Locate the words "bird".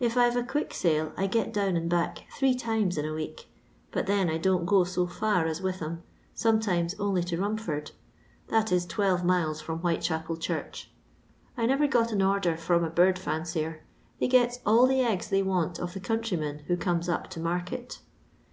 12.90-13.20